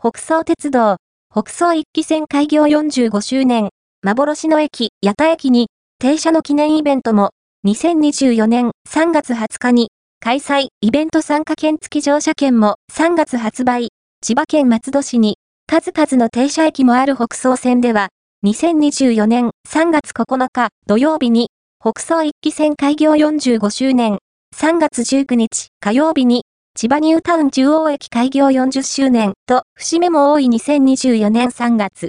[0.00, 0.98] 北総鉄道、
[1.28, 3.70] 北総一期線開業45周年、
[4.04, 7.30] 幻の駅、八田駅に、停車の記念イベントも、
[7.66, 9.90] 2024年3月20日に、
[10.20, 13.88] 開催、イベント参加券付き乗車券も3月発売、
[14.22, 18.10] 千葉県松戸市に、数々の停車駅もある北総線では、
[18.46, 21.48] 2024年3月9日土曜日に、
[21.82, 24.18] 北総一期線開業45周年、
[24.56, 26.44] 3月19日火曜日に、
[26.80, 32.06] 千葉ニュータウン中央駅開業40周年と節目も多い2024年3月。